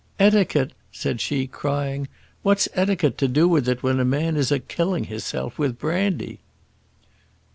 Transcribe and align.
"Etiquette!" 0.17 0.73
said 0.91 1.21
she, 1.21 1.45
crying. 1.45 2.07
"What's 2.41 2.67
etiquette 2.73 3.19
to 3.19 3.27
do 3.27 3.47
with 3.47 3.69
it 3.69 3.83
when 3.83 3.99
a 3.99 4.03
man 4.03 4.35
is 4.35 4.51
a 4.51 4.57
killing 4.57 5.03
hisself 5.03 5.59
with 5.59 5.77
brandy?" 5.77 6.39